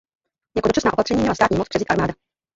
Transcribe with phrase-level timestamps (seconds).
[0.55, 2.13] Jako dočasné opatření měla státní moc převzít armáda.